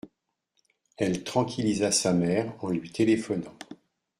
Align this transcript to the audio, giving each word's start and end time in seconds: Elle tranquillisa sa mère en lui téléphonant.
Elle 0.97 1.23
tranquillisa 1.23 1.91
sa 1.91 2.11
mère 2.11 2.55
en 2.63 2.69
lui 2.71 2.91
téléphonant. 2.91 3.53